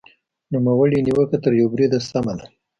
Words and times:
نوموړې 0.51 0.99
نیوکه 1.05 1.37
تر 1.43 1.51
یوه 1.59 1.71
بریده 1.73 1.99
سمه 2.09 2.33
ده. 2.39 2.45